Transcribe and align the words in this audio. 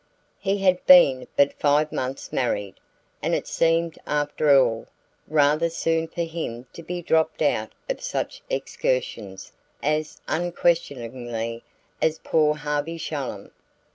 He 0.39 0.57
had 0.57 0.83
been 0.87 1.27
but 1.37 1.53
five 1.59 1.91
months 1.91 2.33
married, 2.33 2.79
and 3.21 3.35
it 3.35 3.45
seemed, 3.45 3.99
after 4.07 4.49
all, 4.59 4.87
rather 5.27 5.69
soon 5.69 6.07
for 6.07 6.23
him 6.23 6.65
to 6.73 6.81
be 6.81 7.03
dropped 7.03 7.43
out 7.43 7.71
of 7.87 8.01
such 8.01 8.41
excursions 8.49 9.51
as 9.83 10.19
unquestioningly 10.27 11.63
as 12.01 12.17
poor 12.17 12.55
Harvey 12.55 12.97
Shallum. 12.97 13.51